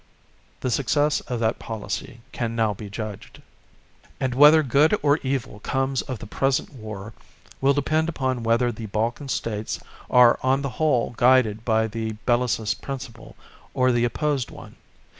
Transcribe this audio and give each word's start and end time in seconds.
The 0.61 0.71
success 0.71 1.19
of 1.21 1.39
that 1.41 1.59
policy 1.59 2.21
can 2.31 2.55
now 2.55 2.73
be 2.73 2.89
judged. 2.89 3.39
And 4.19 4.33
whether 4.33 4.63
good 4.63 4.97
or 5.03 5.17
evil 5.17 5.59
comes 5.59 6.01
of 6.01 6.17
the 6.17 6.25
present 6.25 6.73
war 6.73 7.13
will 7.61 7.75
depend 7.75 8.09
upon 8.09 8.41
whether 8.41 8.71
the 8.71 8.87
Balkan 8.87 9.29
States 9.29 9.79
are 10.09 10.39
on 10.41 10.63
the 10.63 10.69
whole 10.81 11.11
guided 11.17 11.63
by 11.63 11.85
the 11.85 12.13
Bellicist 12.25 12.81
principle 12.81 13.35
or 13.75 13.91
the 13.91 14.03
opposed 14.03 14.49
one. 14.49 14.75